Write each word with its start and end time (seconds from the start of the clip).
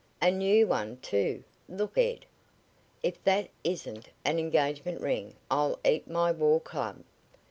"A 0.19 0.31
new 0.31 0.65
one, 0.65 0.97
too! 0.97 1.43
Look, 1.69 1.95
Ed! 1.95 2.25
If 3.03 3.23
that 3.23 3.49
isn't 3.63 4.09
an 4.25 4.39
engagement 4.39 4.99
ring 4.99 5.35
I'll 5.51 5.77
eat 5.85 6.09
my 6.09 6.31
war 6.31 6.59
club! 6.59 7.03